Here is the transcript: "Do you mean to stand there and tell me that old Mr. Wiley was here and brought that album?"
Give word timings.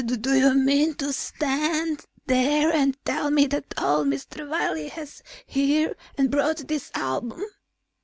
"Do 0.03 0.35
you 0.35 0.55
mean 0.55 0.95
to 0.95 1.13
stand 1.13 2.07
there 2.25 2.73
and 2.73 2.97
tell 3.05 3.29
me 3.29 3.45
that 3.45 3.71
old 3.77 4.07
Mr. 4.07 4.49
Wiley 4.49 4.91
was 4.97 5.21
here 5.45 5.95
and 6.17 6.31
brought 6.31 6.57
that 6.57 6.91
album?" 6.95 7.43